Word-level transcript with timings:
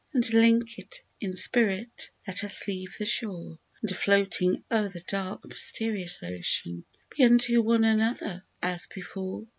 And 0.15 0.27
link'd 0.33 0.99
in 1.19 1.35
spirit 1.35 2.09
let 2.25 2.43
us 2.43 2.67
leave 2.67 2.95
the 2.97 3.05
shore, 3.05 3.59
And 3.83 3.95
floating 3.95 4.63
o'er 4.71 4.89
the 4.89 5.03
dark 5.07 5.45
mysterious 5.45 6.23
ocean. 6.23 6.85
Be 7.15 7.23
unto 7.23 7.61
one 7.61 7.83
another 7.83 8.43
as 8.63 8.87
before 8.87 9.45